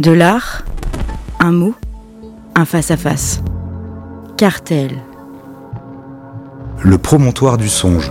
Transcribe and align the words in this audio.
De 0.00 0.10
l'art, 0.10 0.64
un 1.38 1.52
mot, 1.52 1.72
un 2.56 2.64
face-à-face. 2.64 3.42
Cartel. 4.36 4.90
Le 6.82 6.98
promontoire 6.98 7.56
du 7.58 7.68
songe. 7.68 8.10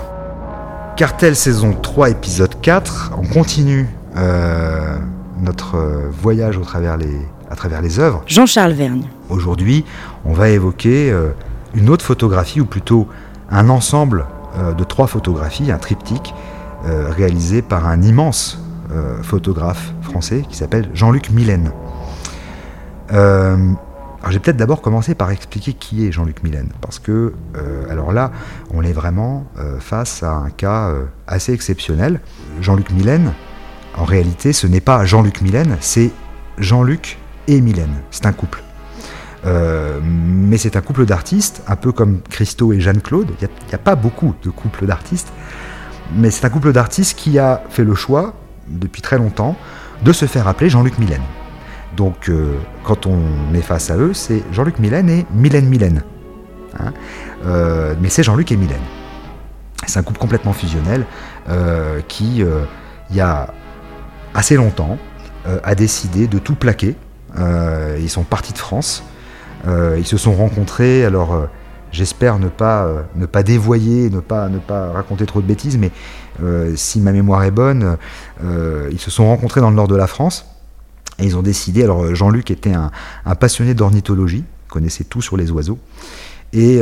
Cartel 0.96 1.35
saison 1.35 1.73
3 1.73 2.11
épisode 2.11 2.61
4. 2.61 3.11
On 3.17 3.27
continue 3.27 3.89
euh, 4.15 4.97
notre 5.41 5.75
voyage 6.09 6.57
au 6.57 6.61
travers 6.61 6.96
les, 6.96 7.19
à 7.51 7.57
travers 7.57 7.81
les 7.81 8.00
œuvres. 8.00 8.23
Jean-Charles 8.27 8.71
Vergne. 8.71 9.09
Aujourd'hui, 9.27 9.84
on 10.23 10.31
va 10.31 10.52
évoquer 10.52 11.11
euh, 11.11 11.31
une 11.73 11.89
autre 11.89 12.05
photographie, 12.05 12.61
ou 12.61 12.65
plutôt 12.65 13.09
un 13.50 13.68
ensemble 13.68 14.25
euh, 14.57 14.71
de 14.71 14.86
trois 14.86 15.07
photographies, 15.07 15.70
un 15.70 15.79
triptyque, 15.79 16.34
réalisé 16.86 17.61
par 17.61 17.88
un 17.88 18.02
immense 18.02 18.63
photographe 19.21 19.93
français 20.02 20.43
qui 20.47 20.55
s'appelle 20.55 20.89
Jean-Luc 20.93 21.29
Millen. 21.32 21.71
Euh, 23.11 23.57
alors 24.21 24.32
j'ai 24.32 24.39
peut-être 24.39 24.57
d'abord 24.57 24.82
commencé 24.82 25.15
par 25.15 25.32
expliquer 25.32 25.73
qui 25.73 26.07
est 26.07 26.11
Jean-Luc 26.11 26.43
Millen, 26.43 26.69
parce 26.79 26.97
que 26.97 27.33
euh, 27.57 27.89
alors 27.89 28.14
là, 28.14 28.32
on 28.73 28.82
est 28.83 28.93
vraiment 28.93 29.46
face 29.79 30.23
à 30.23 30.32
un 30.32 30.50
cas 30.50 30.93
assez 31.28 31.54
exceptionnel. 31.54 32.22
Jean-Luc 32.61 32.92
Millen, 32.92 33.33
en 33.97 34.06
réalité, 34.06 34.53
ce 34.53 34.66
n'est 34.66 34.81
pas 34.81 35.03
Jean-Luc 35.03 35.42
Millen, 35.42 35.78
c'est 35.81 36.11
Jean-Luc 36.58 37.17
et 37.47 37.59
Millen. 37.59 37.89
C'est 38.11 38.25
un 38.25 38.31
couple. 38.31 38.64
mais 39.44 40.58
c'est 40.58 40.78
un 40.78 40.81
couple 40.81 41.06
d'artistes, 41.06 41.61
un 41.67 41.75
peu 41.75 41.92
comme 41.92 42.22
Christo 42.30 42.72
et 42.72 42.80
Jeanne-Claude. 42.80 43.30
Il 43.42 43.47
n'y 43.67 43.73
a, 43.73 43.78
pas 43.78 43.95
beaucoup 43.95 44.34
de 44.42 44.50
couples 44.50 44.86
d'artistes, 44.86 45.34
mais 46.16 46.31
c'est 46.31 46.45
un 46.45 46.50
couple 46.50 46.72
d'artistes 46.72 47.17
qui 47.17 47.39
a 47.39 47.61
fait 47.70 47.84
le 47.84 47.94
choix 47.94 48.36
depuis 48.67 49.02
très 49.02 49.17
longtemps 49.17 49.55
de 50.03 50.11
se 50.11 50.25
faire 50.25 50.47
appeler 50.47 50.69
Jean-Luc 50.69 50.97
Mylène. 50.99 51.22
Donc 51.95 52.30
euh, 52.30 52.58
quand 52.83 53.05
on 53.05 53.53
est 53.53 53.61
face 53.61 53.89
à 53.89 53.97
eux, 53.97 54.13
c'est 54.13 54.44
Jean-Luc 54.52 54.80
Mylène 54.80 55.09
et 55.09 55.25
Mylène 55.33 55.67
Mylène. 55.67 56.03
Hein. 56.80 56.94
Euh, 57.45 57.94
mais 58.02 58.09
c'est 58.09 58.23
Jean-Luc 58.23 58.52
et 58.52 58.58
Mylène. 58.58 58.81
C'est 59.86 60.00
un 60.00 60.03
couple 60.03 60.20
complètement 60.20 60.53
fusionnel 60.53 61.05
euh, 61.50 62.02
qui, 62.08 62.42
il 63.09 63.16
y 63.16 63.22
a 63.22 63.53
assez 64.33 64.55
longtemps, 64.55 64.98
a 65.45 65.75
décidé 65.75 66.27
de 66.27 66.39
tout 66.39 66.55
plaquer. 66.55 66.95
ils 67.38 68.09
sont 68.09 68.23
partis 68.23 68.53
de 68.53 68.58
France. 68.58 69.03
ils 69.67 70.08
se 70.08 70.17
sont 70.17 70.33
rencontrés. 70.33 71.03
Alors 71.03 71.48
J'espère 71.94 72.39
ne 72.39 72.49
pas, 72.49 72.86
euh, 72.86 73.44
dévoyer, 73.44 74.09
ne 74.09 74.19
pas, 74.19 74.49
ne 74.49 74.58
pas 74.58 74.91
raconter 74.91 75.27
trop 75.27 75.41
de 75.41 75.45
bêtises, 75.45 75.77
mais 75.77 75.91
euh, 76.41 76.73
si 76.75 76.99
ma 76.99 77.11
mémoire 77.11 77.44
est 77.44 77.52
bonne, 77.52 77.97
euh, 78.44 78.89
ils 78.91 78.99
se 78.99 79.11
sont 79.11 79.27
rencontrés 79.27 79.61
dans 79.61 79.69
le 79.69 79.75
nord 79.75 79.88
de 79.88 79.95
la 79.95 80.08
France 80.08 80.47
et 81.19 81.25
ils 81.25 81.38
ont 81.38 81.44
décidé. 81.44 81.83
Alors 81.83 82.16
Jean-Luc 82.16 82.49
était 82.49 82.73
un, 82.73 82.89
passionné 83.36 83.75
d'ornithologie, 83.75 84.44
connaissait 84.69 85.03
tout 85.03 85.21
sur 85.21 85.38
les 85.38 85.52
oiseaux, 85.52 85.77
et 86.52 86.80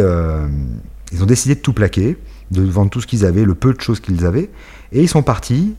ils 1.12 1.24
ont 1.24 1.26
décidé 1.26 1.56
de 1.56 1.60
tout 1.60 1.74
plaquer, 1.74 2.18
de 2.52 2.62
vendre 2.64 2.90
tout 2.90 3.02
ce 3.02 3.08
qu'ils 3.08 3.26
avaient, 3.26 3.44
le 3.44 3.56
peu 3.56 3.74
de 3.74 3.82
choses 3.82 4.00
qu'ils 4.00 4.26
avaient, 4.26 4.50
et 4.94 5.02
ils 5.02 5.10
sont 5.10 5.24
partis 5.24 5.76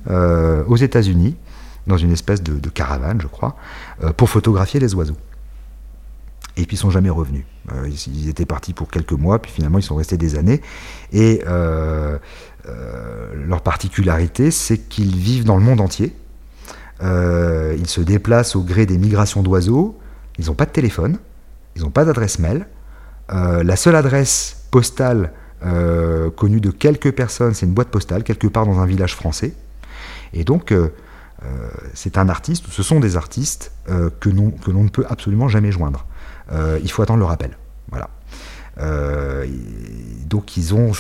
aux 0.67 0.77
États-Unis 0.77 1.37
dans 1.87 1.97
une 1.97 2.13
espèce 2.13 2.43
de 2.43 2.69
caravane, 2.69 3.23
je 3.23 3.29
crois, 3.29 3.57
pour 4.19 4.29
photographier 4.29 4.79
les 4.79 4.95
oiseaux. 4.95 5.17
Et 6.57 6.67
puis 6.67 6.77
ils 6.77 6.81
sont 6.81 6.91
jamais 6.91 7.11
revenus. 7.11 7.45
Euh, 7.73 7.89
ils, 8.09 8.29
étaient 8.29 8.45
partis 8.47 8.75
pour 8.75 8.89
quelques 8.89 9.13
mois, 9.13 9.41
puis 9.41 9.51
finalement 9.51 9.79
ils 9.79 9.85
sont 9.85 9.95
restés 9.95 10.17
des 10.17 10.37
années. 10.37 10.61
Et 11.13 11.43
euh, 11.47 12.19
euh, 12.69 13.35
leur 13.47 13.63
particularité, 13.63 14.51
c'est 14.51 14.79
qu'ils 14.79 15.17
vivent 15.17 15.45
dans 15.45 15.57
le 15.57 15.63
monde 15.63 15.81
entier. 15.81 16.15
ils 17.01 17.89
se 17.89 18.01
déplacent 18.01 18.57
au 18.57 18.63
gré 18.63 18.87
des 18.87 18.99
migrations 18.99 19.43
d'oiseaux. 19.43 19.99
Ils 20.39 20.47
n'ont 20.47 20.55
pas 20.55 20.67
de 20.67 20.73
téléphone, 20.73 21.19
ils 21.77 21.83
n'ont 21.83 21.91
pas 21.91 22.05
d'adresse 22.05 22.39
mail. 22.39 22.67
la 23.31 23.77
seule 23.77 23.97
adresse 23.97 24.67
postale 24.71 25.33
connue 26.37 26.61
de 26.61 26.71
quelques 26.71 27.13
personnes, 27.13 27.55
c'est 27.55 27.67
une 27.67 27.75
boîte 27.75 27.89
postale 27.89 28.25
quelque 28.25 28.47
part 28.47 28.67
dans 28.67 28.79
un 28.81 28.87
village 28.87 29.15
français. 29.15 29.55
Et 30.35 30.45
donc 30.45 30.75
c'est 31.95 32.19
un 32.19 32.29
artiste, 32.29 32.67
ce 32.71 32.83
sont 32.83 33.01
des 33.01 33.17
artistes 33.17 33.73
que 33.87 34.31
l'on 34.31 34.85
ne 34.85 34.89
peut 34.89 35.05
absolument 35.09 35.49
jamais 35.49 35.73
joindre. 35.73 36.07
Euh, 36.51 36.79
il 36.83 36.91
faut 36.91 37.03
attendre 37.03 37.21
le 37.21 37.25
rappel. 37.25 37.57
Voilà. 37.91 38.09
Euh, 38.79 39.47
donc 40.27 40.57
ils 40.57 40.75
ont 40.75 40.93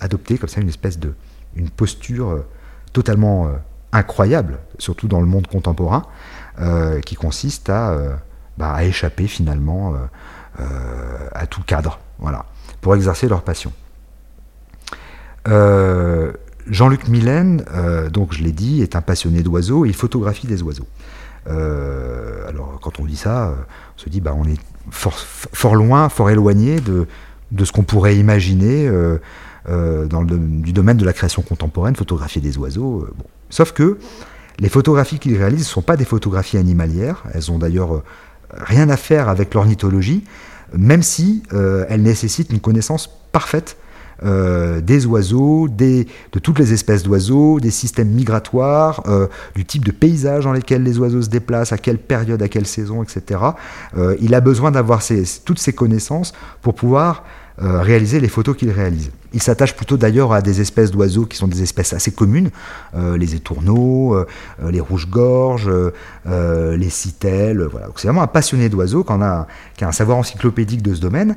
adopté 0.00 0.38
comme 0.38 0.48
ça 0.48 0.60
une 0.60 0.68
espèce 0.68 0.98
de 0.98 1.14
une 1.56 1.70
posture 1.70 2.30
euh, 2.30 2.46
totalement 2.92 3.50
incroyable, 3.92 4.58
surtout 4.78 5.08
dans 5.08 5.20
le 5.20 5.26
monde 5.26 5.46
contemporain, 5.46 6.04
qui 7.04 7.16
consiste 7.16 7.68
à, 7.68 7.96
bah, 8.56 8.72
à 8.72 8.84
échapper 8.84 9.26
finalement 9.26 9.94
à 10.58 11.46
tout 11.48 11.62
cadre, 11.62 11.98
voilà, 12.20 12.44
pour 12.80 12.94
exercer 12.94 13.28
leur 13.28 13.42
passion. 13.42 13.72
Jean-Luc 16.68 17.08
Millen, 17.08 17.64
donc 18.12 18.32
je 18.32 18.44
l'ai 18.44 18.52
dit, 18.52 18.80
est 18.82 18.94
un 18.94 19.00
passionné 19.00 19.42
d'oiseaux 19.42 19.84
et 19.84 19.88
il 19.88 19.94
photographie 19.94 20.46
des 20.46 20.62
oiseaux. 20.62 20.86
alors 21.46 22.78
quand 22.80 23.00
on 23.00 23.06
dit 23.06 23.16
ça, 23.16 23.54
on 23.96 23.98
se 23.98 24.08
dit 24.08 24.20
bah 24.20 24.34
on 24.36 24.44
est 24.44 24.60
fort, 24.90 25.74
loin, 25.74 26.08
fort 26.08 26.30
éloigné 26.30 26.80
de, 26.80 27.06
ce 27.64 27.72
qu'on 27.72 27.82
pourrait 27.82 28.16
imaginer 28.16 28.86
euh, 28.86 29.18
euh, 29.68 30.06
dans 30.06 30.22
le, 30.22 30.36
du 30.36 30.72
domaine 30.72 30.96
de 30.96 31.04
la 31.04 31.12
création 31.12 31.42
contemporaine, 31.42 31.96
photographier 31.96 32.40
des 32.40 32.58
oiseaux. 32.58 33.02
Euh. 33.02 33.14
Sauf 33.50 33.72
que 33.72 33.98
les 34.58 34.68
photographies 34.68 35.18
qu'il 35.18 35.36
réalise 35.36 35.60
ne 35.60 35.64
sont 35.64 35.82
pas 35.82 35.96
des 35.96 36.04
photographies 36.04 36.58
animalières, 36.58 37.24
elles 37.32 37.50
ont 37.50 37.58
d'ailleurs 37.58 38.02
rien 38.52 38.88
à 38.88 38.96
faire 38.96 39.28
avec 39.28 39.52
l'ornithologie, 39.54 40.24
même 40.72 41.02
si 41.02 41.42
elles 41.50 42.02
nécessitent 42.02 42.52
une 42.52 42.60
connaissance 42.60 43.10
parfaite 43.32 43.76
euh, 44.22 44.80
des 44.80 45.06
oiseaux, 45.06 45.68
de 45.68 46.04
toutes 46.42 46.58
les 46.58 46.72
espèces 46.72 47.02
d'oiseaux, 47.02 47.60
des 47.60 47.70
systèmes 47.70 48.08
migratoires, 48.08 49.02
euh, 49.06 49.26
du 49.54 49.64
type 49.64 49.84
de 49.84 49.90
paysage 49.90 50.44
dans 50.44 50.52
lesquels 50.52 50.82
les 50.82 50.98
oiseaux 50.98 51.22
se 51.22 51.28
déplacent, 51.28 51.72
à 51.72 51.78
quelle 51.78 51.98
période, 51.98 52.40
à 52.42 52.48
quelle 52.48 52.66
saison, 52.66 53.02
etc. 53.02 53.40
Euh, 53.96 54.16
il 54.20 54.34
a 54.34 54.40
besoin 54.40 54.70
d'avoir 54.70 55.02
toutes 55.44 55.58
ces 55.58 55.72
connaissances 55.72 56.32
pour 56.62 56.74
pouvoir 56.74 57.24
réaliser 57.56 58.18
les 58.18 58.26
photos 58.26 58.56
qu'il 58.56 58.70
réalise. 58.72 59.12
Il 59.32 59.40
s'attache 59.40 59.76
plutôt 59.76 59.96
d'ailleurs 59.96 60.32
à 60.32 60.42
des 60.42 60.60
espèces 60.60 60.90
d'oiseaux 60.90 61.24
qui 61.24 61.36
sont 61.36 61.46
des 61.46 61.62
espèces 61.62 61.92
assez 61.92 62.10
communes, 62.10 62.50
les 62.96 63.36
étourneaux, 63.36 64.16
les 64.68 64.80
rouges-gorges, 64.80 65.70
les 66.26 66.90
citelles. 66.90 67.62
Voilà. 67.70 67.86
C'est 67.94 68.08
vraiment 68.08 68.22
un 68.22 68.26
passionné 68.26 68.68
d'oiseaux 68.68 69.04
qui 69.04 69.12
a 69.12 69.46
un 69.88 69.92
savoir 69.92 70.18
encyclopédique 70.18 70.82
de 70.82 70.94
ce 70.94 71.00
domaine. 71.00 71.36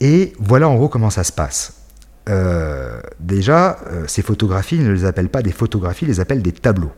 Et 0.00 0.32
voilà 0.38 0.68
en 0.68 0.76
gros 0.76 0.88
comment 0.88 1.10
ça 1.10 1.24
se 1.24 1.32
passe. 1.32 1.74
Euh, 2.28 3.00
déjà, 3.20 3.78
euh, 3.86 4.04
ces 4.06 4.22
photographies, 4.22 4.76
il 4.76 4.84
ne 4.84 4.92
les 4.92 5.04
appelle 5.04 5.28
pas 5.28 5.42
des 5.42 5.52
photographies, 5.52 6.04
il 6.04 6.08
les 6.08 6.20
appelle 6.20 6.42
des 6.42 6.52
tableaux. 6.52 6.92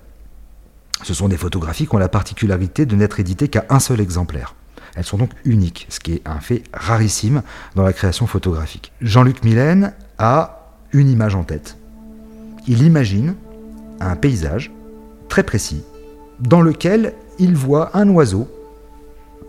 Ce 1.02 1.14
sont 1.14 1.28
des 1.28 1.36
photographies 1.36 1.86
qui 1.86 1.94
ont 1.94 1.98
la 1.98 2.08
particularité 2.08 2.84
de 2.84 2.94
n'être 2.96 3.20
éditées 3.20 3.48
qu'à 3.48 3.64
un 3.70 3.80
seul 3.80 4.00
exemplaire. 4.00 4.54
Elles 4.96 5.04
sont 5.04 5.18
donc 5.18 5.30
uniques, 5.44 5.86
ce 5.88 6.00
qui 6.00 6.14
est 6.14 6.22
un 6.26 6.40
fait 6.40 6.64
rarissime 6.74 7.42
dans 7.76 7.84
la 7.84 7.92
création 7.92 8.26
photographique. 8.26 8.92
Jean-Luc 9.00 9.44
Millen 9.44 9.92
a 10.18 10.74
une 10.92 11.08
image 11.08 11.36
en 11.36 11.44
tête. 11.44 11.76
Il 12.66 12.82
imagine 12.82 13.34
un 14.00 14.16
paysage 14.16 14.72
très 15.28 15.44
précis 15.44 15.84
dans 16.40 16.60
lequel 16.60 17.14
il 17.38 17.54
voit 17.54 17.96
un 17.96 18.08
oiseau 18.08 18.48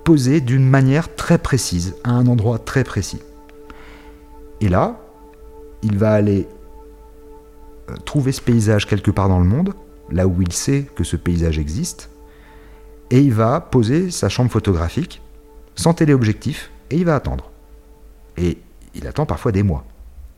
posé 0.05 0.41
d'une 0.41 0.67
manière 0.67 1.13
très 1.15 1.37
précise, 1.37 1.95
à 2.03 2.11
un 2.11 2.27
endroit 2.27 2.59
très 2.59 2.83
précis. 2.83 3.19
Et 4.61 4.69
là, 4.69 4.99
il 5.81 5.97
va 5.97 6.13
aller 6.13 6.47
euh, 7.89 7.95
trouver 8.05 8.31
ce 8.31 8.41
paysage 8.41 8.85
quelque 8.85 9.11
part 9.11 9.27
dans 9.27 9.39
le 9.39 9.45
monde, 9.45 9.73
là 10.11 10.27
où 10.27 10.41
il 10.41 10.53
sait 10.53 10.87
que 10.95 11.03
ce 11.03 11.15
paysage 11.15 11.57
existe, 11.57 12.09
et 13.09 13.19
il 13.19 13.33
va 13.33 13.59
poser 13.59 14.11
sa 14.11 14.29
chambre 14.29 14.51
photographique 14.51 15.21
sans 15.75 15.93
téléobjectif, 15.93 16.71
et 16.91 16.97
il 16.97 17.05
va 17.05 17.15
attendre. 17.15 17.49
Et 18.37 18.59
il 18.93 19.07
attend 19.07 19.25
parfois 19.25 19.51
des 19.51 19.63
mois. 19.63 19.83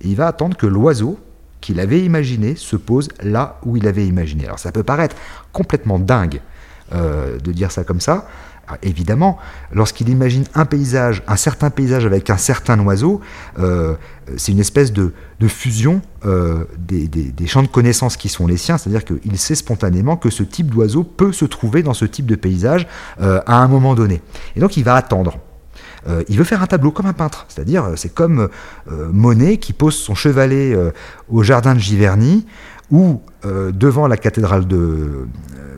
Il 0.01 0.15
va 0.15 0.27
attendre 0.27 0.56
que 0.56 0.68
l'oiseau 0.68 1.19
qu'il 1.59 1.80
avait 1.80 2.01
imaginé 2.01 2.56
se 2.56 2.75
pose 2.75 3.09
là 3.21 3.59
où 3.65 3.77
il 3.77 3.88
avait 3.88 4.06
imaginé. 4.06 4.45
Alors 4.45 4.59
ça 4.59 4.71
peut 4.71 4.83
paraître 4.83 5.15
complètement 5.53 6.00
dingue 6.00 6.42
euh, 6.94 7.39
de 7.39 7.51
dire 7.51 7.71
ça 7.71 7.83
comme 7.83 8.01
ça, 8.01 8.27
ah, 8.69 8.77
évidemment, 8.81 9.38
lorsqu'il 9.74 10.07
imagine 10.07 10.45
un 10.56 10.63
paysage, 10.63 11.21
un 11.27 11.36
certain 11.36 11.69
paysage 11.69 12.06
avec 12.06 12.30
un 12.30 12.38
certain 12.38 12.80
oiseau, 12.80 13.19
euh, 13.60 13.95
c'est 14.38 14.54
une 14.54 14.60
espèce 14.62 14.94
de, 14.94 15.12
fusion 15.48 16.01
euh, 16.25 16.63
des, 16.77 17.45
champs 17.45 17.63
de 17.63 17.68
connaissances 17.68 18.15
qui 18.15 18.30
sont 18.30 18.48
les 18.48 18.56
siens, 18.56 18.77
c'est-à-dire 18.77 19.04
qu'il 19.04 19.38
sait 19.38 19.56
spontanément 19.56 20.15
que 20.15 20.30
ce 20.30 20.44
type 20.44 20.68
d'oiseau 20.68 21.04
peut 21.04 21.33
se 21.33 21.44
trouver 21.44 21.83
dans 21.83 21.94
ce 21.94 22.06
type 22.06 22.25
de 22.25 22.36
paysage 22.36 22.88
euh, 23.19 23.42
à 23.48 23.57
un 23.57 23.68
moment 23.68 23.95
donné. 23.95 24.21
Et 24.56 24.62
donc 24.62 24.77
il 24.77 24.86
va 24.86 24.95
attendre. 24.95 25.39
il 26.30 26.38
veut 26.38 26.45
faire 26.45 26.62
un 26.62 26.68
tableau 26.68 26.92
comme 26.92 27.06
un 27.06 27.13
peintre, 27.13 27.45
c'est-à-dire 27.50 27.92
c'est 27.98 28.13
comme 28.13 28.48
Monet 28.89 29.57
qui 29.57 29.74
pose 29.74 29.95
son 29.95 30.16
chevalet 30.16 30.74
au 31.30 31.44
jardin 31.44 31.75
de 31.75 31.80
Giverny 31.80 32.45
ou 32.94 33.19
devant 33.44 34.07
la 34.07 34.18
cathédrale 34.18 34.68
de, 34.68 35.28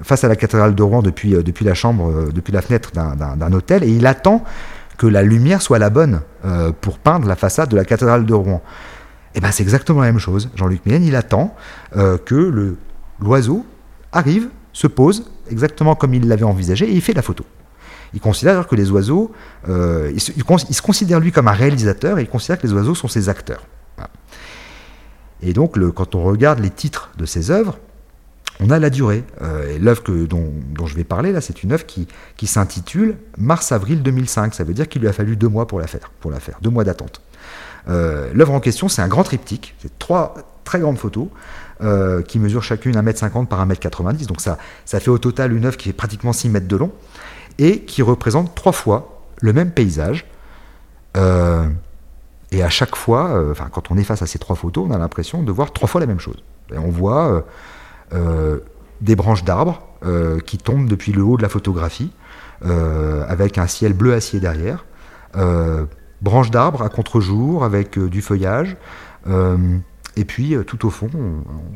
face 0.04 0.24
à 0.24 0.28
la 0.28 0.36
cathédrale 0.36 0.76
de 0.76 0.84
Rouen 0.84 1.02
depuis, 1.02 1.32
depuis 1.32 1.64
la 1.64 1.74
chambre, 1.74 2.30
depuis 2.32 2.52
la 2.52 2.62
fenêtre 2.62 2.92
d'un 2.92 3.54
hôtel, 3.54 3.84
et 3.86 3.90
il 3.90 4.06
attend 4.06 4.44
que 4.98 5.08
la 5.08 5.24
lumière 5.24 5.62
soit 5.62 5.80
la 5.80 5.90
bonne 5.90 6.20
pour 6.82 7.00
peindre 7.00 7.28
la 7.28 7.38
façade 7.38 7.70
de 7.70 7.76
la 7.78 7.86
cathédrale 7.86 8.26
de 8.26 8.34
Rouen. 8.34 8.62
Et 9.34 9.38
eh 9.38 9.42
ben 9.42 9.52
c'est 9.52 9.64
exactement 9.64 10.02
la 10.02 10.08
même 10.08 10.20
chose. 10.20 10.50
Jean-Luc 10.56 10.86
Mélène, 10.86 11.06
il 11.06 11.16
attend 11.16 11.56
que 11.94 12.76
l'oiseau 13.22 13.66
arrive, 14.12 14.50
se 14.74 14.88
pose, 14.88 15.32
exactement 15.50 15.96
comme 15.96 16.14
il 16.14 16.28
l'avait 16.28 16.44
envisagé, 16.44 16.86
et 16.86 16.94
il 16.94 17.02
fait 17.02 17.14
la 17.14 17.22
photo. 17.22 17.46
Il 18.14 18.22
considère 18.22 18.66
que 18.68 18.76
les 18.76 18.92
oiseaux, 18.92 19.32
euh, 19.68 20.12
il, 20.14 20.22
se, 20.22 20.82
considère 20.82 21.20
lui 21.20 21.32
comme 21.32 21.50
un 21.50 21.54
réalisateur 21.54 22.18
et 22.18 22.22
il 22.22 22.30
considère 22.30 22.58
que 22.58 22.66
les 22.66 22.74
oiseaux 22.74 22.96
sont 22.96 23.10
ses 23.10 23.28
acteurs. 23.28 23.64
Et 25.45 25.53
donc, 25.53 25.80
quand 25.94 26.15
on 26.15 26.24
regarde 26.24 26.59
les 26.59 26.71
titres 26.71 27.12
de 27.18 27.25
ses 27.25 27.51
œuvres, 27.51 27.77
on 28.59 28.69
a 28.69 28.80
la 28.80 28.89
durée. 28.89 29.24
Euh, 29.42 29.77
l'œuvre 29.80 30.01
dont, 30.25 30.51
dont, 30.74 30.86
je 30.88 30.95
vais 30.95 31.03
parler, 31.03 31.31
là, 31.31 31.42
c'est 31.42 31.63
une 31.63 31.71
œuvre 31.71 31.86
qui, 31.86 32.07
qui 32.36 32.47
s'intitule 32.47 33.18
Mars-avril 33.38 34.01
2005. 34.01 34.53
Ça 34.53 34.63
veut 34.63 34.74
dire 34.74 34.89
qu'il 34.89 35.01
lui 35.01 35.07
a 35.07 35.13
fallu 35.13 35.36
deux 35.36 35.47
mois 35.47 35.68
pour 35.68 35.80
la 35.80 35.88
faire, 35.88 36.12
pour 36.19 36.31
la 36.31 36.39
faire 36.39 36.57
deux 36.62 36.69
mois 36.69 36.83
d'attente. 36.83 37.21
Euh, 37.88 38.31
l'œuvre 38.33 38.53
en 38.53 38.59
question, 38.59 38.89
c'est 38.89 39.01
un 39.01 39.07
grand 39.07 39.24
triptyque, 39.24 39.75
c'est 39.80 40.00
trois 40.00 40.36
très 40.63 40.80
grandes 40.80 40.97
photos. 40.97 41.27
Euh, 41.81 42.21
qui 42.21 42.39
mesurent 42.39 42.63
chacune 42.63 42.95
1m50 42.95 43.47
par 43.47 43.68
1m90. 43.68 44.27
Donc 44.27 44.39
ça, 44.39 44.57
ça 44.86 45.01
fait 45.01 45.09
au 45.09 45.18
total 45.18 45.51
une 45.51 45.65
œuvre 45.65 45.75
qui 45.75 45.89
est 45.89 45.94
pratiquement 45.94 46.31
6 46.31 46.47
mètres 46.47 46.69
de 46.69 46.77
long 46.77 46.89
et 47.57 47.81
qui 47.81 48.01
représente 48.01 48.56
trois 48.56 48.71
fois 48.71 49.21
le 49.42 49.51
même 49.51 49.71
paysage. 49.71 50.25
Et 52.56 52.63
à 52.63 52.69
chaque 52.69 52.96
fois, 52.96 53.31
euh, 53.31 53.54
quand 53.72 53.92
on 53.92 53.98
est 53.98 54.04
face 54.04 54.22
à 54.22 54.28
ces 54.28 54.40
trois 54.40 54.56
photos, 54.56 54.86
on 54.90 54.94
a 54.94 54.98
l'impression 54.98 55.44
de 55.44 55.52
voir 55.52 55.74
trois 55.74 55.88
fois 55.88 56.00
la 56.00 56.07
même 56.07 56.19
chose. 56.19 56.44
On 56.72 56.90
voit 56.90 57.44
des 59.02 59.16
branches 59.16 59.44
d'arbres 59.44 59.84
qui 60.46 60.57
tombent 60.57 60.88
depuis 60.88 61.12
le 61.12 61.22
haut 61.22 61.38
de 61.38 61.44
la 61.44 61.50
photographie, 61.50 62.12
avec 62.63 63.60
un 63.60 63.68
ciel 63.68 63.94
bleu 63.94 64.13
acier 64.13 64.40
derrière. 64.40 64.86
branches 66.22 66.50
d'arbres 66.50 66.81
à 66.81 66.90
contre-jour 66.90 67.63
avec 67.63 68.00
du 68.00 68.22
feuillage. 68.24 68.78
Et 70.18 70.26
puis, 70.26 70.56
euh, 70.56 70.64
tout 70.64 70.86
au 70.86 70.90
fond, 70.90 71.10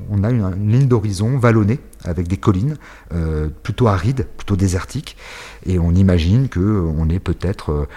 on, 0.09 0.23
a 0.23 0.29
une, 0.29 0.71
ligne 0.71 0.87
d'horizon 0.87 1.37
vallonnée 1.37 1.79
avec 2.03 2.27
des 2.27 2.37
collines 2.37 2.77
euh, 3.13 3.49
plutôt 3.63 3.87
arides, 3.87 4.27
plutôt 4.37 4.55
désertiques. 4.55 5.17
Et 5.65 5.77
on 5.79 5.91
imagine 5.91 6.47
qu'on 6.49 7.09
est 7.09 7.19
peut-être 7.19 7.87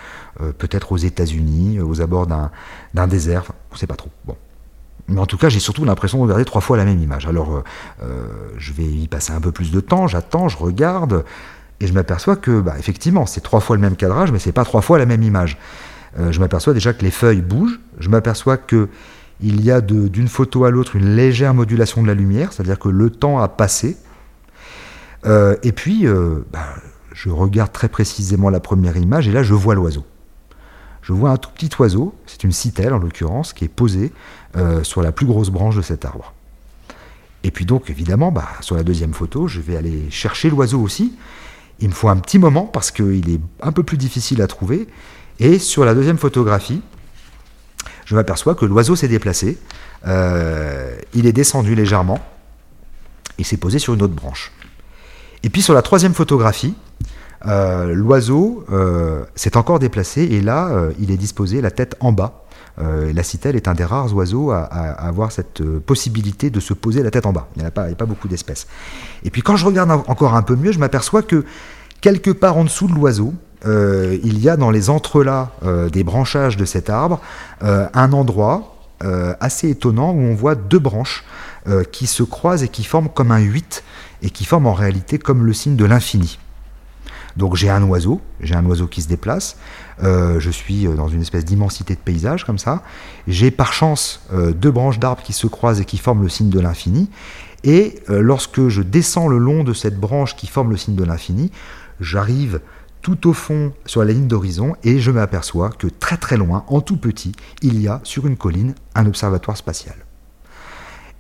euh, 0.41 0.53
peut-être 0.53 0.93
aux 0.93 0.97
États-Unis, 0.97 1.81
aux 1.81 2.01
abords 2.01 2.27
d'un 2.27 3.07
désert. 3.07 3.53
on 3.71 3.75
ne 3.75 3.79
sait 3.79 3.87
pas 3.87 3.97
trop. 3.97 4.11
Bon. 4.25 4.37
Mais 5.09 5.21
en 5.21 5.27
tout 5.27 5.37
cas, 5.37 5.49
j'ai 5.49 5.61
surtout 5.61 5.85
l'impression 5.85 6.19
de 6.19 6.23
regarder 6.23 6.45
trois 6.45 6.61
fois 6.61 6.77
la 6.77 6.85
même 6.85 7.01
image. 7.01 7.27
Alors, 7.27 7.65
je 8.57 8.73
vais 8.73 8.85
y 8.85 9.09
passer 9.09 9.33
un 9.33 9.41
peu 9.41 9.51
plus 9.51 9.73
de 9.73 9.81
temps, 9.81 10.07
j'attends, 10.07 10.49
je 10.49 10.57
regarde, 10.57 11.25
et 11.81 11.89
je 11.89 11.93
m'aperçois 11.93 12.37
que, 12.37 12.61
bah, 12.61 12.77
effectivement, 12.79 13.27
c'est 13.27 13.41
trois 13.41 13.59
fois 13.59 13.75
le 13.75 13.83
même 13.83 13.97
cadrage, 13.97 14.31
mais 14.31 14.39
c'est 14.39 14.53
pas 14.53 14.65
trois 14.65 14.81
fois 14.81 14.99
la 14.99 15.07
même 15.07 15.25
image. 15.25 15.59
je 16.17 16.39
m'aperçois 16.39 16.73
déjà 16.73 16.93
que 16.93 17.03
les 17.03 17.11
feuilles 17.11 17.43
bougent, 17.43 17.81
je 17.99 18.09
m'aperçois 18.09 18.57
que 18.57 18.89
il 19.41 19.65
y 19.65 19.71
a 19.71 19.81
d'une 19.81 20.29
photo 20.29 20.65
à 20.65 20.71
l'autre 20.71 20.97
une 20.97 21.17
légère 21.17 21.55
modulation 21.55 22.03
de 22.03 22.07
la 22.07 22.15
lumière, 22.15 22.53
c'est-à-dire 22.53 22.79
que 22.79 22.89
le 22.89 23.11
temps 23.11 23.39
a 23.39 23.49
passé. 23.49 23.97
Euh, 25.27 25.57
et 25.63 25.73
puis, 25.73 26.07
euh, 26.07 26.45
bah, 26.53 26.67
je 27.13 27.31
regarde 27.31 27.73
très 27.73 27.89
précisément 27.89 28.51
la 28.51 28.61
première 28.61 28.97
image, 28.97 29.29
et 29.29 29.33
là, 29.33 29.43
je 29.43 29.55
vois 29.55 29.75
l'oiseau. 29.75 30.05
Je 31.03 31.13
vois 31.13 31.31
un 31.31 31.37
tout 31.37 31.51
petit 31.51 31.71
oiseau, 31.81 32.15
c'est 32.27 32.45
une 32.45 32.53
citelle 32.53 32.93
en 32.93 32.99
l'occurrence, 32.99 33.53
qui 33.53 33.65
est 33.65 33.69
posée 33.69 34.13
euh, 34.57 34.85
sur 34.85 35.03
la 35.03 35.11
plus 35.11 35.27
grosse 35.27 35.51
branche 35.51 35.77
de 35.77 35.83
cet 35.83 36.05
arbre. 36.05 36.33
Et 37.45 37.51
puis 37.51 37.65
donc, 37.65 37.91
évidemment, 37.91 38.31
bah, 38.31 38.49
sur 38.61 38.77
la 38.77 38.85
deuxième 38.85 39.13
photo, 39.13 39.49
je 39.49 39.61
vais 39.61 39.77
aller 39.77 40.09
chercher 40.11 40.49
l'oiseau 40.49 40.81
aussi. 40.81 41.17
Il 41.81 41.89
me 41.89 41.95
faut 41.95 42.09
un 42.09 42.17
petit 42.17 42.39
moment 42.39 42.67
parce 42.67 42.93
qu'il 42.93 43.29
est 43.29 43.41
un 43.61 43.73
peu 43.73 43.83
plus 43.83 43.97
difficile 43.97 44.41
à 44.43 44.47
trouver. 44.47 44.87
Et 45.41 45.59
sur 45.59 45.85
la 45.85 45.95
deuxième 45.95 46.19
photographie, 46.19 46.83
je 48.05 48.15
m'aperçois 48.15 48.55
que 48.55 48.65
l'oiseau 48.65 48.97
s'est 48.97 49.09
déplacé, 49.09 49.59
euh, 50.07 50.97
il 51.15 51.27
est 51.27 51.33
descendu 51.33 51.75
légèrement, 51.75 52.21
et 53.39 53.45
s'est 53.45 53.57
posé 53.57 53.79
sur 53.79 53.95
une 53.95 54.03
autre 54.03 54.15
branche. 54.15 54.53
Et 55.43 55.49
puis 55.49 55.63
sur 55.63 55.75
la 55.75 55.83
troisième 55.83 56.15
photographie, 56.15 56.75
euh, 57.47 57.93
l'oiseau 57.95 58.65
euh, 58.71 59.25
s'est 59.35 59.57
encore 59.57 59.79
déplacé, 59.79 60.23
et 60.23 60.41
là, 60.41 60.71
il 60.99 61.11
est 61.11 61.17
disposé 61.17 61.61
la 61.61 61.71
tête 61.71 61.97
en 62.01 62.13
bas. 62.13 62.45
la 62.79 63.23
citelle 63.23 63.57
est 63.57 63.69
un 63.69 63.75
des 63.75 63.85
rares 63.85 64.15
oiseaux 64.15 64.51
à, 64.51 64.63
avoir 64.63 65.31
cette 65.33 65.63
possibilité 65.81 66.51
de 66.51 66.61
se 66.61 66.75
poser 66.75 67.03
la 67.03 67.11
tête 67.11 67.27
en 67.27 67.33
bas. 67.33 67.49
Il 67.57 67.65
n'y 67.65 67.71
pas, 67.71 67.85
a 67.85 67.95
pas 67.95 68.07
beaucoup 68.07 68.29
d'espèces. 68.29 68.67
Et 69.25 69.31
puis 69.31 69.43
quand 69.43 69.57
je 69.57 69.67
regarde 69.67 69.91
encore 69.91 70.35
un 70.35 70.43
peu 70.43 70.57
mieux, 70.57 70.73
je 70.73 70.79
m'aperçois 70.79 71.23
que 71.23 71.45
quelque 72.01 72.31
part 72.31 72.57
en 72.57 72.65
dessous 72.65 72.89
de 72.89 72.95
l'oiseau, 72.95 73.35
euh, 73.65 74.19
il 74.25 74.39
y 74.41 74.49
a 74.49 74.57
dans 74.57 74.71
les 74.71 74.91
entrelacs 74.91 75.49
euh, 75.65 75.89
des 75.89 76.03
branchages 76.03 76.57
de 76.57 76.65
cet 76.65 76.91
arbre 76.91 77.21
euh, 77.63 77.87
un 77.95 78.13
endroit 78.13 78.69
assez 79.41 79.69
étonnant 79.69 80.13
où 80.13 80.21
on 80.21 80.37
voit 80.37 80.55
deux 80.55 80.79
branches 80.79 81.25
qui 81.91 82.07
se 82.07 82.23
croisent 82.23 82.63
et 82.63 82.69
qui 82.69 82.85
forment 82.85 83.09
comme 83.09 83.33
un 83.33 83.41
8 83.41 83.83
et 84.23 84.31
qui 84.31 84.45
forment 84.45 84.69
en 84.69 84.75
réalité 84.75 85.19
comme 85.19 85.45
le 85.45 85.53
signe 85.53 85.75
de 85.75 85.85
l'infini. 85.85 86.39
Donc 87.37 87.57
j'ai 87.57 87.69
un 87.69 87.83
oiseau, 87.83 88.21
j'ai 88.39 88.55
un 88.55 88.65
oiseau 88.65 88.87
qui 88.87 89.03
se 89.03 89.09
déplace, 89.09 89.57
je 90.01 90.51
suis 90.53 90.85
dans 90.85 91.09
une 91.09 91.21
espèce 91.21 91.45
d'immensité 91.45 91.97
de 91.97 91.99
paysage 91.99 92.45
comme 92.45 92.59
ça, 92.59 92.85
j'ai 93.27 93.51
par 93.51 93.73
chance 93.73 94.25
deux 94.55 94.71
branches 94.71 95.01
d'arbres 95.01 95.25
qui 95.25 95.33
se 95.33 95.49
croisent 95.49 95.81
et 95.81 95.85
qui 95.85 95.99
forment 95.99 96.23
le 96.23 96.29
signe 96.29 96.51
de 96.51 96.61
l'infini, 96.61 97.11
et 97.65 98.05
lorsque 98.07 98.69
je 98.69 98.83
descends 98.83 99.27
le 99.27 99.39
long 99.39 99.65
de 99.65 99.73
cette 99.73 99.99
branche 99.99 100.37
qui 100.37 100.47
forme 100.47 100.71
le 100.71 100.77
signe 100.77 100.95
de 100.95 101.03
l'infini, 101.03 101.51
j'arrive 101.99 102.61
tout 103.03 103.29
au 103.29 103.33
fond 103.33 103.73
sur 103.85 104.05
la 104.05 104.13
ligne 104.13 104.29
d'horizon 104.29 104.75
et 104.85 105.01
je 105.01 105.11
m'aperçois 105.11 105.71
que 105.71 105.89
très 105.89 106.17
très 106.17 106.37
loin, 106.37 106.65
en 106.69 106.81
tout 106.81 106.97
petit, 106.97 107.33
il 107.61 107.81
y 107.81 107.89
a 107.89 108.01
sur 108.05 108.27
une 108.27 108.37
colline 108.37 108.75
un 108.95 109.07
observatoire 109.07 109.57
spatial. 109.57 109.97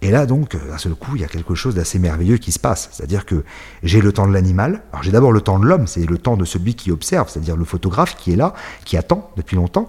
Et 0.00 0.10
là 0.10 0.26
donc, 0.26 0.56
d'un 0.56 0.78
seul 0.78 0.94
coup, 0.94 1.16
il 1.16 1.22
y 1.22 1.24
a 1.24 1.28
quelque 1.28 1.54
chose 1.54 1.74
d'assez 1.74 1.98
merveilleux 1.98 2.36
qui 2.38 2.50
se 2.50 2.58
passe. 2.58 2.88
C'est-à-dire 2.92 3.26
que 3.26 3.44
j'ai 3.82 4.00
le 4.00 4.12
temps 4.12 4.26
de 4.26 4.32
l'animal. 4.32 4.82
Alors 4.92 5.02
j'ai 5.02 5.12
d'abord 5.12 5.32
le 5.32 5.40
temps 5.40 5.58
de 5.58 5.66
l'homme, 5.66 5.86
c'est 5.86 6.06
le 6.06 6.18
temps 6.18 6.36
de 6.36 6.44
celui 6.44 6.74
qui 6.74 6.90
observe, 6.90 7.28
c'est-à-dire 7.28 7.56
le 7.56 7.64
photographe 7.64 8.16
qui 8.16 8.32
est 8.32 8.36
là, 8.36 8.54
qui 8.84 8.96
attend 8.96 9.30
depuis 9.36 9.56
longtemps. 9.56 9.88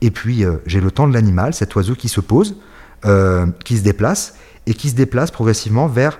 Et 0.00 0.10
puis 0.10 0.44
euh, 0.44 0.56
j'ai 0.66 0.80
le 0.80 0.90
temps 0.90 1.06
de 1.06 1.14
l'animal, 1.14 1.54
cet 1.54 1.74
oiseau 1.76 1.94
qui 1.94 2.08
se 2.08 2.20
pose, 2.20 2.56
euh, 3.04 3.46
qui 3.64 3.76
se 3.76 3.82
déplace, 3.82 4.34
et 4.66 4.74
qui 4.74 4.88
se 4.88 4.94
déplace 4.94 5.30
progressivement 5.30 5.86
vers 5.86 6.18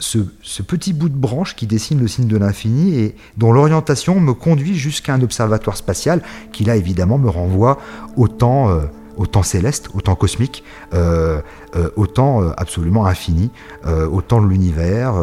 ce, 0.00 0.62
petit 0.62 0.92
bout 0.92 1.08
de 1.08 1.16
branche 1.16 1.54
qui 1.54 1.66
dessine 1.66 2.00
le 2.00 2.08
signe 2.08 2.26
de 2.26 2.36
l'infini 2.36 2.98
et 2.98 3.14
dont 3.36 3.52
l'orientation 3.52 4.18
me 4.20 4.32
conduit 4.32 4.74
jusqu'à 4.74 5.14
un 5.14 5.22
observatoire 5.22 5.76
spatial 5.76 6.22
qui 6.52 6.64
là 6.64 6.76
évidemment 6.76 7.18
me 7.18 7.28
renvoie 7.28 7.78
au 8.16 8.28
temps, 8.28 8.70
euh, 8.70 9.42
céleste, 9.42 9.90
au 9.94 10.00
temps 10.00 10.14
cosmique, 10.14 10.64
euh, 10.94 11.40
euh, 11.76 11.90
au 11.96 12.06
temps 12.06 12.42
absolument 12.56 13.06
infini, 13.06 13.50
au 13.86 14.22
temps 14.22 14.40
de 14.40 14.46
l'univers, 14.46 15.14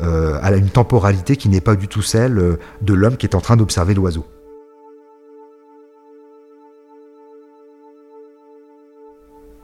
à 0.00 0.52
une 0.52 0.70
temporalité 0.70 1.36
qui 1.36 1.48
n'est 1.48 1.60
pas 1.60 1.74
du 1.74 1.88
tout 1.88 2.02
celle 2.02 2.58
de 2.80 2.94
l'homme 2.94 3.16
qui 3.16 3.26
est 3.26 3.34
en 3.34 3.40
train 3.40 3.56
d'observer 3.56 3.94
l'oiseau. 3.94 4.24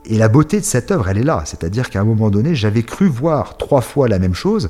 Et 0.08 0.16
la 0.18 0.28
beauté 0.28 0.60
de 0.60 0.64
cette 0.64 0.90
œuvre, 0.90 1.08
elle 1.08 1.18
est 1.18 1.24
là. 1.24 1.42
C'est-à-dire 1.44 1.90
qu'à 1.90 2.00
un 2.00 2.04
moment 2.04 2.30
donné, 2.30 2.54
j'avais 2.54 2.84
cru 2.84 3.08
voir 3.08 3.56
trois 3.56 3.80
fois 3.80 4.08
la 4.08 4.18
même 4.18 4.34
chose. 4.34 4.68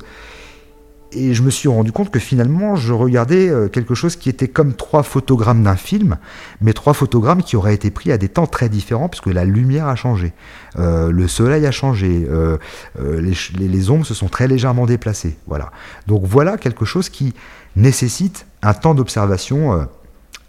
Et 1.13 1.33
je 1.33 1.41
me 1.41 1.49
suis 1.49 1.69
rendu 1.69 1.91
compte 1.91 2.11
que 2.11 2.19
finalement, 2.19 2.75
je 2.75 2.91
regardais 2.91 3.47
euh, 3.47 3.69
quelque 3.69 3.95
chose 3.95 4.17
qui 4.17 4.27
était 4.27 4.49
comme 4.49 4.73
trois 4.73 5.03
photogrammes 5.03 5.63
d'un 5.63 5.77
film, 5.77 6.17
mais 6.59 6.73
trois 6.73 6.93
photogrammes 6.93 7.43
qui 7.43 7.55
auraient 7.55 7.73
été 7.73 7.91
pris 7.91 8.11
à 8.11 8.17
des 8.17 8.27
temps 8.27 8.47
très 8.47 8.67
différents, 8.67 9.07
puisque 9.07 9.27
la 9.27 9.45
lumière 9.45 9.87
a 9.87 9.95
changé, 9.95 10.33
euh, 10.77 11.09
le 11.09 11.27
soleil 11.29 11.65
a 11.65 11.71
changé, 11.71 12.27
euh, 12.29 12.57
les, 12.99 13.33
les, 13.57 13.89
ombres 13.89 14.05
se 14.05 14.13
sont 14.13 14.27
très 14.27 14.49
légèrement 14.49 14.85
déplacées. 14.85 15.37
Voilà. 15.47 15.71
Donc 16.07 16.23
voilà 16.25 16.57
quelque 16.57 16.83
chose 16.83 17.07
qui 17.07 17.33
nécessite 17.77 18.45
un 18.61 18.73
temps 18.73 18.93
d'observation 18.93 19.87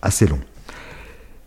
assez 0.02 0.26
long. 0.26 0.40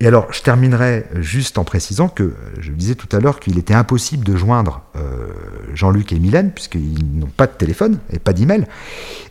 Et 0.02 0.08
alors, 0.08 0.34
je 0.34 0.42
terminerai 0.42 1.06
juste 1.20 1.60
en 1.60 1.64
précisant 1.64 2.10
que 2.10 2.34
je 2.60 2.72
disais 2.72 2.96
tout 2.96 3.08
à 3.16 3.20
l'heure 3.20 3.40
qu'il 3.40 3.60
était 3.60 3.76
impossible 3.76 4.26
de 4.26 4.36
joindre 4.36 4.82
euh, 4.96 5.28
Jean-Luc 5.76 6.12
et 6.12 6.18
Mylène, 6.18 6.52
puisqu'ils 6.52 7.20
n'ont 7.20 7.28
pas 7.28 7.46
de 7.46 7.52
téléphone 7.52 8.00
et 8.12 8.18
pas 8.18 8.34
d'email. 8.34 8.66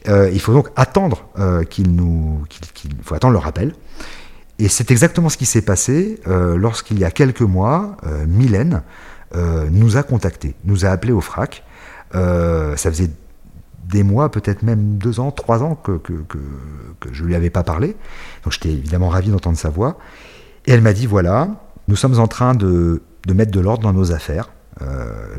Euh, 0.08 0.30
il 0.32 0.40
faut 0.40 0.52
donc 0.52 0.68
attendre 0.76 1.26
euh, 1.40 1.64
qu'il 1.64 1.90
nous, 1.96 2.44
qu'il, 2.48 2.92
faut 3.02 3.16
attendre 3.16 3.32
le 3.32 3.40
rappel. 3.40 3.74
Et 4.60 4.68
c'est 4.68 4.92
exactement 4.92 5.28
ce 5.28 5.36
qui 5.36 5.46
s'est 5.46 5.62
passé 5.62 6.20
lorsqu'il 6.26 6.98
y 6.98 7.04
a 7.04 7.10
quelques 7.10 7.40
mois, 7.40 7.96
Mylène 8.28 8.82
nous 9.34 9.96
a 9.96 10.02
contactés, 10.02 10.54
nous 10.66 10.84
a 10.84 10.90
appelés 10.90 11.14
au 11.14 11.22
FRAC. 11.22 11.64
ça 12.12 12.76
faisait 12.76 13.08
des 13.88 14.02
mois, 14.02 14.30
peut-être 14.30 14.62
même 14.62 14.98
deux 14.98 15.18
ans, 15.18 15.30
trois 15.30 15.62
ans 15.62 15.76
que, 15.76 15.96
que 15.96 16.18
je 17.10 17.22
ne 17.22 17.28
lui 17.28 17.34
avais 17.34 17.48
pas 17.48 17.62
parlé. 17.62 17.96
Donc 18.44 18.52
j'étais 18.52 18.68
évidemment 18.68 19.08
ravi 19.08 19.30
d'entendre 19.30 19.56
sa 19.56 19.70
voix. 19.70 19.96
Et 20.66 20.72
elle 20.72 20.82
m'a 20.82 20.92
dit, 20.92 21.06
voilà, 21.06 21.48
nous 21.88 21.96
sommes 21.96 22.18
en 22.18 22.28
train 22.28 22.54
de, 22.54 23.02
mettre 23.32 23.50
de 23.50 23.60
l'ordre 23.60 23.82
dans 23.82 23.92
nos 23.92 24.12
affaires. 24.12 24.50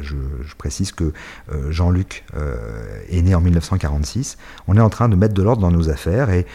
Je, 0.02 0.16
précise 0.58 0.92
que 0.92 1.14
Jean-Luc 1.70 2.26
est 3.10 3.22
né 3.22 3.34
en 3.34 3.42
1946. 3.42 4.38
On 4.68 4.78
est 4.78 4.82
en 4.82 4.90
train 4.90 5.10
de 5.10 5.16
mettre 5.16 5.34
de 5.34 5.42
l'ordre 5.42 5.62
dans 5.62 5.72
nos 5.72 5.90
affaires 5.90 6.30
et 6.30 6.46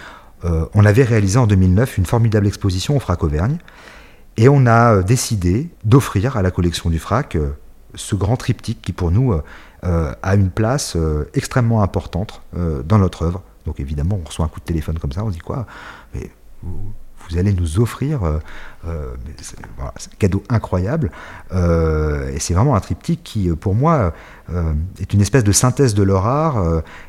on 0.45 0.85
avait 0.85 1.03
réalisé 1.03 1.39
en 1.39 1.47
2009 1.47 1.99
une 1.99 2.07
formidable 2.07 2.47
exposition 2.47 2.97
au 2.97 3.01
FRAC 3.01 3.25
Auvergne 3.25 3.59
et 4.37 4.49
on 4.49 4.67
a 4.67 5.03
décidé 5.03 5.71
d'offrir 5.85 6.37
à 6.37 6.43
la 6.43 6.51
collection 6.53 6.91
du 6.91 6.99
FRAC 7.01 7.39
ce 7.95 8.15
grand 8.15 8.37
triptyque 8.37 8.83
qui 8.83 8.93
pour 8.93 9.11
nous 9.11 9.35
a 9.83 10.35
une 10.35 10.51
place 10.51 10.97
extrêmement 11.35 11.83
importante 11.83 12.43
dans 12.53 12.99
notre 12.99 13.23
œuvre. 13.23 13.43
Donc 13.65 13.81
évidemment, 13.81 14.21
on 14.23 14.29
reçoit 14.29 14.45
un 14.45 14.49
coup 14.49 14.61
de 14.61 14.65
téléphone 14.65 14.99
comme 14.99 15.13
ça, 15.13 15.25
on 15.25 15.29
se 15.29 15.35
dit 15.35 15.41
quoi? 15.41 15.67
Mais 16.15 16.31
vous, 17.31 17.39
allez 17.39 17.53
nous 17.53 17.81
offrir, 17.81 18.25
euh, 18.25 18.39
euh, 18.87 19.15
un 19.81 19.91
cadeau 20.19 20.43
incroyable. 20.49 21.11
Euh, 21.53 22.33
et 22.33 22.41
c'est 22.41 22.55
vraiment 22.55 22.75
un 22.77 22.81
triptyque 22.81 23.23
qui, 23.25 23.49
pour 23.49 23.75
moi, 23.75 24.13
est 25.01 25.13
une 25.13 25.21
espèce 25.21 25.45
de 25.45 25.53
synthèse 25.53 25.95
de 25.95 26.03
leur 26.03 26.27
art 26.27 26.63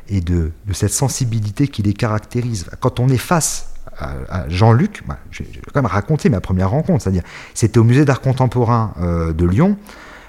et 0.08 0.20
de, 0.20 0.50
cette 0.72 0.92
sensibilité 0.92 1.68
qui 1.68 1.82
les 1.82 1.94
caractérise. 1.94 2.66
Quand 2.80 3.00
on 3.00 3.08
est 3.08 3.18
face 3.18 3.74
à, 3.98 4.48
Jean-Luc, 4.48 5.02
bah, 5.06 5.18
je 5.30 5.42
vais 5.42 5.50
quand 5.72 5.82
même 5.82 5.90
raconter 5.90 6.28
ma 6.28 6.40
première 6.40 6.70
rencontre, 6.70 7.02
c'est-à-dire 7.02 7.22
c'était 7.54 7.78
au 7.78 7.84
musée 7.84 8.04
d'art 8.04 8.20
contemporain 8.20 8.94
de 9.00 9.46
Lyon, 9.46 9.76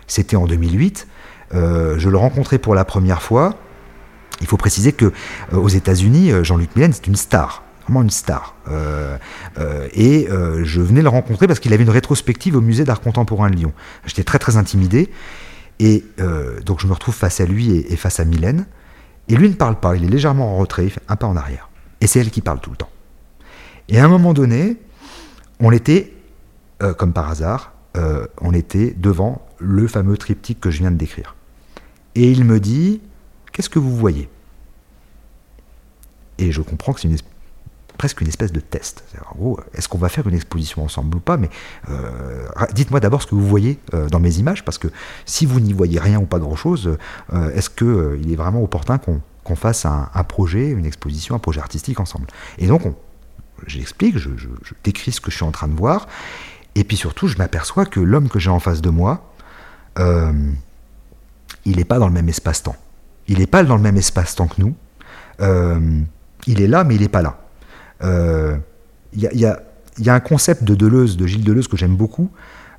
c'était 0.07 0.35
en 0.35 0.45
2008. 0.45 1.07
je 1.51 2.09
le 2.09 2.17
rencontrais 2.17 2.59
pour 2.59 2.75
la 2.75 2.85
première 2.85 3.21
fois. 3.21 3.55
Il 4.41 4.47
faut 4.47 4.57
préciser 4.57 4.93
que 4.93 5.11
aux 5.51 5.67
États-Unis, 5.67 6.31
Jean-Luc 6.43 6.75
Millen, 6.75 6.93
c'est 6.93 7.07
une 7.07 7.15
star 7.15 7.63
une 7.97 8.09
star. 8.09 8.55
Euh, 8.69 9.17
et 9.93 10.27
je 10.63 10.81
venais 10.81 11.01
le 11.01 11.09
rencontrer 11.09 11.47
parce 11.47 11.59
qu'il 11.59 11.73
avait 11.73 11.83
une 11.83 11.89
rétrospective 11.89 12.55
au 12.55 12.61
musée 12.61 12.83
d'art 12.83 13.01
contemporain 13.01 13.49
de 13.49 13.55
Lyon. 13.55 13.73
J'étais 14.05 14.23
très 14.23 14.39
très 14.39 14.57
intimidé. 14.57 15.09
Et 15.79 16.03
donc 16.65 16.79
je 16.81 16.87
me 16.87 16.93
retrouve 16.93 17.15
face 17.15 17.39
à 17.39 17.45
lui 17.45 17.71
et, 17.71 17.95
face 17.95 18.19
à 18.19 18.25
Mylène. 18.25 18.65
Et 19.27 19.35
lui 19.35 19.47
ne 19.49 19.53
parle 19.53 19.79
pas, 19.79 19.95
il 19.95 20.03
est 20.03 20.09
légèrement 20.09 20.55
en 20.55 20.57
retrait, 20.57 20.85
il 20.85 20.89
fait 20.89 21.01
un 21.07 21.15
pas 21.15 21.27
en 21.27 21.35
arrière. 21.35 21.69
Et 22.01 22.07
c'est 22.07 22.19
elle 22.19 22.31
qui 22.31 22.41
parle 22.41 22.59
tout 22.59 22.71
le 22.71 22.77
temps. 22.77 22.89
Et 23.87 23.99
à 23.99 24.05
un 24.05 24.07
moment 24.07 24.33
donné, 24.33 24.77
on 25.59 25.71
était, 25.71 26.13
comme 26.97 27.13
par 27.13 27.29
hasard, 27.29 27.73
on 28.41 28.53
était 28.53 28.93
devant 28.97 29.47
le 29.59 29.87
fameux 29.87 30.17
triptyque 30.17 30.59
que 30.59 30.71
je 30.71 30.79
viens 30.79 30.91
de 30.91 30.97
décrire. 30.97 31.35
Et 32.15 32.31
il 32.31 32.43
me 32.43 32.59
dit, 32.59 33.01
Qu'est-ce 33.51 33.69
que 33.69 33.79
vous 33.79 33.95
voyez? 33.95 34.29
Et 36.37 36.51
je 36.51 36.61
comprends 36.61 36.93
que 36.93 37.01
c'est 37.01 37.09
presque 37.99 38.21
une 38.21 38.29
espèce 38.29 38.53
de 38.53 38.61
test. 38.61 39.03
En 39.29 39.35
gros, 39.35 39.59
est-ce 39.73 39.89
qu'on 39.89 39.97
va 39.97 40.07
faire 40.07 40.25
une 40.25 40.33
exposition 40.33 40.83
ensemble 40.83 41.17
ou 41.17 41.19
pas 41.19 41.35
Mais 41.35 41.49
euh, 41.89 42.47
dites-moi 42.73 43.01
d'abord 43.01 43.21
ce 43.21 43.27
que 43.27 43.35
vous 43.35 43.45
voyez 43.45 43.77
euh, 43.93 44.07
dans 44.07 44.21
mes 44.21 44.37
images, 44.37 44.63
parce 44.63 44.77
que 44.77 44.87
si 45.25 45.45
vous 45.45 45.59
n'y 45.59 45.73
voyez 45.73 45.99
rien 45.99 46.17
ou 46.17 46.25
pas 46.25 46.39
grand-chose, 46.39 46.97
euh, 47.33 47.51
est-ce 47.53 47.69
qu'il 47.69 48.31
est 48.31 48.37
vraiment 48.37 48.63
opportun 48.63 48.97
qu'on 48.97 49.55
fasse 49.55 49.85
un, 49.85 50.23
projet, 50.23 50.69
une 50.69 50.85
exposition, 50.85 51.35
un 51.35 51.39
projet 51.39 51.59
artistique 51.59 51.99
ensemble? 51.99 52.27
Et 52.57 52.67
donc, 52.67 52.83
j'explique, 53.67 54.17
je, 54.17 54.29
décris 54.85 55.11
ce 55.11 55.19
que 55.19 55.29
je 55.29 55.35
suis 55.35 55.45
en 55.45 55.51
train 55.51 55.67
de 55.67 55.75
voir, 55.75 56.07
et 56.75 56.85
puis 56.85 56.95
surtout, 56.95 57.27
je 57.27 57.37
m'aperçois 57.37 57.85
que 57.85 57.99
l'homme 57.99 58.29
que 58.29 58.39
j'ai 58.39 58.49
en 58.49 58.59
face 58.59 58.81
de 58.81 58.89
moi, 58.89 59.25
il 61.65 61.75
n'est 61.75 61.83
pas 61.83 61.99
dans 61.99 62.07
le 62.07 62.13
même 62.13 62.29
espace-temps. 62.29 62.77
Il 63.27 63.39
n'est 63.39 63.47
pas 63.47 63.63
dans 63.63 63.75
le 63.75 63.81
même 63.81 63.97
espace-temps 63.97 64.47
que 64.47 64.61
nous. 64.61 64.73
Euh, 65.41 66.01
il 66.47 66.61
est 66.61 66.67
là, 66.67 66.85
mais 66.85 66.95
il 66.95 67.01
n'est 67.01 67.09
pas 67.09 67.21
là. 67.21 67.37
Il 68.01 68.07
euh, 68.07 68.57
y, 69.13 69.45
a, 69.45 70.13
un 70.13 70.19
concept 70.19 70.63
de 70.63 70.75
Deleuze, 70.75 71.17
de 71.17 71.27
Gilles 71.27 71.43
Deleuze, 71.43 71.67
que 71.67 71.77
j'aime 71.77 71.95
beaucoup. 71.95 72.29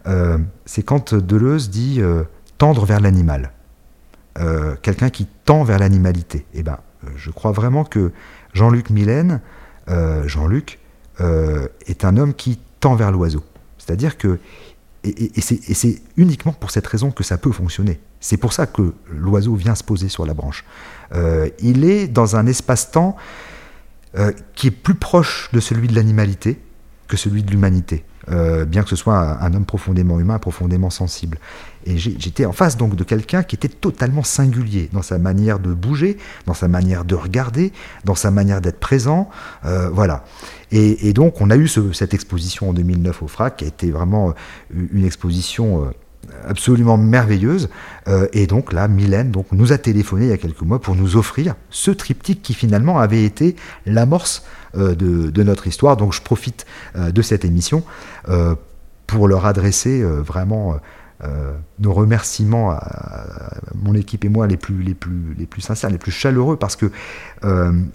Euh, 0.06 0.38
c'est 0.64 0.82
quand 0.82 1.14
Deleuze 1.14 1.70
dit 1.70 2.00
tendre 2.58 2.84
vers 2.84 3.00
l'animal. 3.00 3.52
Quelqu'un 4.82 5.10
qui 5.10 5.26
tend 5.44 5.64
vers 5.64 5.78
l'animalité. 5.78 6.46
Eh 6.54 6.62
ben, 6.62 6.78
je 7.16 7.30
crois 7.30 7.52
vraiment 7.52 7.84
que 7.84 8.10
Jean-Luc 8.54 8.88
Mylène, 8.88 9.40
Jean-Luc, 10.24 10.78
est 11.18 12.04
un 12.04 12.16
homme 12.16 12.32
qui 12.32 12.58
tend 12.80 12.94
vers 12.94 13.12
l'oiseau. 13.12 13.44
C'est-à-dire 13.76 14.16
que 14.16 14.38
et, 15.04 15.40
c'est 15.40 16.02
uniquement 16.16 16.52
pour 16.52 16.70
cette 16.70 16.86
raison 16.86 17.10
que 17.10 17.24
ça 17.24 17.38
peut 17.38 17.52
fonctionner. 17.52 18.00
C'est 18.20 18.36
pour 18.36 18.52
ça 18.52 18.66
que 18.66 18.92
l'oiseau 19.10 19.54
vient 19.54 19.74
se 19.74 19.84
poser 19.84 20.08
sur 20.08 20.26
la 20.26 20.34
branche. 20.34 20.64
Euh, 21.14 21.48
il 21.60 21.84
est 21.84 22.06
dans 22.06 22.36
un 22.36 22.46
espace-temps 22.46 23.16
euh, 24.18 24.32
qui 24.54 24.66
est 24.68 24.72
plus 24.72 24.94
proche 24.94 25.50
de 25.52 25.60
celui 25.60 25.86
de 25.88 25.94
l'animalité 25.94 26.58
que 27.06 27.16
celui 27.16 27.42
de 27.42 27.50
l'humanité. 27.50 28.04
Euh, 28.30 28.64
bien 28.64 28.82
que 28.82 28.88
ce 28.88 28.96
soit 28.96 29.42
un, 29.42 29.54
homme 29.54 29.64
profondément 29.64 30.20
humain, 30.20 30.38
profondément 30.38 30.90
sensible. 30.90 31.38
Et 31.86 31.96
j'étais 31.96 32.44
en 32.44 32.52
face 32.52 32.76
donc 32.76 32.94
de 32.94 33.02
quelqu'un 33.02 33.42
qui 33.42 33.56
était 33.56 33.68
totalement 33.68 34.22
singulier 34.22 34.90
dans 34.92 35.02
sa 35.02 35.18
manière 35.18 35.58
de 35.58 35.72
bouger, 35.72 36.18
dans 36.46 36.54
sa 36.54 36.68
manière 36.68 37.04
de 37.04 37.14
regarder, 37.14 37.72
dans 38.04 38.14
sa 38.14 38.30
manière 38.30 38.60
d'être 38.60 38.78
présent, 38.78 39.30
euh, 39.64 39.88
voilà. 39.88 40.24
Et, 40.70 41.12
donc 41.12 41.40
on 41.40 41.50
a 41.50 41.56
eu 41.56 41.66
cette 41.68 42.14
exposition 42.14 42.70
en 42.70 42.72
2009 42.72 43.22
au 43.22 43.28
FRAC, 43.28 43.56
qui 43.56 43.64
a 43.64 43.68
été 43.68 43.90
vraiment 43.90 44.34
une 44.74 45.04
exposition 45.04 45.92
absolument 46.46 46.96
merveilleuse. 46.96 47.68
et 48.32 48.46
donc 48.46 48.72
là, 48.72 48.88
Mylène 48.88 49.30
donc, 49.30 49.46
nous 49.52 49.72
a 49.72 49.78
téléphoné 49.78 50.26
il 50.26 50.30
y 50.30 50.32
a 50.32 50.38
quelques 50.38 50.62
mois 50.62 50.80
pour 50.80 50.96
nous 50.96 51.16
offrir 51.16 51.54
ce 51.70 51.90
triptyque 51.90 52.42
qui 52.42 52.54
finalement 52.54 52.98
avait 52.98 53.24
été 53.24 53.56
l'amorce 53.86 54.44
euh, 54.76 54.94
de, 54.94 55.42
notre 55.42 55.66
histoire. 55.66 55.96
Donc 55.96 56.12
je 56.12 56.22
profite 56.22 56.64
euh, 56.94 57.10
de 57.10 57.22
cette 57.22 57.44
émission 57.44 57.82
euh, 58.28 58.54
pour 59.06 59.26
leur 59.26 59.46
adresser 59.46 60.02
vraiment 60.02 60.76
nos 61.78 61.92
remerciements 61.92 62.70
à, 62.70 63.58
mon 63.74 63.94
équipe 63.94 64.24
et 64.24 64.28
moi 64.28 64.46
les 64.46 64.56
plus, 64.56 64.82
les 64.82 64.94
plus, 64.94 65.34
les 65.36 65.46
plus 65.46 65.60
sincères, 65.60 65.90
les 65.90 65.98
plus 65.98 66.12
chaleureux, 66.12 66.56
parce 66.56 66.76
que 66.76 66.90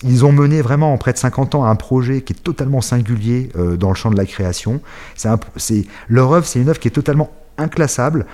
ils 0.03 0.25
ont 0.25 0.33
mené 0.33 0.61
vraiment 0.61 0.93
en 0.93 0.97
près 0.97 1.13
de 1.13 1.17
50 1.17 1.55
ans 1.55 1.63
un 1.63 1.75
projet 1.75 2.21
qui 2.21 2.33
est 2.33 2.43
totalement 2.43 2.81
singulier 2.81 3.49
dans 3.79 3.89
le 3.89 3.95
champ 3.95 4.11
de 4.11 4.17
la 4.17 4.25
création. 4.25 4.81
C'est 5.15 5.85
leur 6.09 6.33
œuvre, 6.33 6.45
c'est 6.45 6.59
une 6.59 6.67
œuvre 6.67 6.79
qui 6.79 6.89
est 6.89 6.91
totalement 6.91 7.31
inclassable 7.57 8.25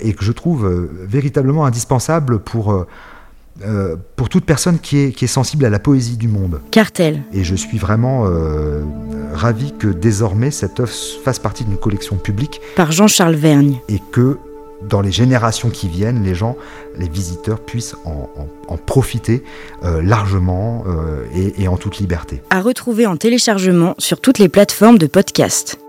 et 0.00 0.12
que 0.14 0.24
je 0.24 0.32
trouve 0.32 0.88
véritablement 1.06 1.64
indispensable 1.64 2.38
pour 2.38 2.86
euh, 3.64 3.96
pour 4.14 4.28
toute 4.28 4.44
personne 4.44 4.78
qui 4.78 4.98
est, 4.98 5.10
qui 5.10 5.24
est 5.24 5.28
sensible 5.28 5.64
à 5.64 5.70
la 5.70 5.80
poésie 5.80 6.16
du 6.16 6.28
monde. 6.28 6.60
Cartel. 6.70 7.24
Et 7.32 7.42
je 7.42 7.56
suis 7.56 7.76
vraiment 7.76 8.24
euh, 8.26 8.84
ravi 9.34 9.72
que 9.76 9.88
désormais 9.88 10.52
cette 10.52 10.78
œuvre 10.78 10.92
fasse 11.24 11.40
partie 11.40 11.64
d'une 11.64 11.76
collection 11.76 12.16
publique. 12.16 12.60
Par 12.76 12.92
Jean-Charles 12.92 13.34
Vergne. 13.34 13.80
Et 13.88 14.00
que 14.12 14.38
dans 14.88 15.00
les 15.00 15.10
générations 15.10 15.70
qui 15.70 15.88
viennent, 15.88 16.22
les 16.22 16.36
gens, 16.36 16.56
les 16.96 17.08
visiteurs 17.08 17.58
puissent 17.58 17.96
en, 18.04 18.76
profiter 18.76 19.42
euh, 19.82 20.02
largement 20.02 20.84
et, 21.34 21.60
et 21.60 21.66
en 21.66 21.76
toute 21.76 21.98
liberté. 21.98 22.40
À 22.50 22.60
retrouver 22.60 23.06
en 23.06 23.16
téléchargement 23.16 23.94
sur 23.98 24.20
toutes 24.20 24.38
les 24.38 24.48
plateformes 24.48 24.98
de 24.98 25.08
podcast. 25.08 25.80